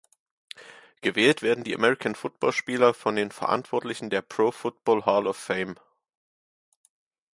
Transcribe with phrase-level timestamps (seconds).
[1.01, 5.75] Gewählt werden die American Football-Spieler von den Verantwortlichen der Pro Football Hall of Fame.